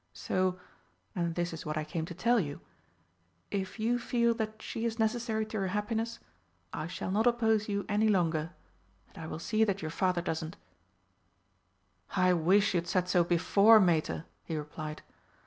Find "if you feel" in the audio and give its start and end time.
3.51-4.33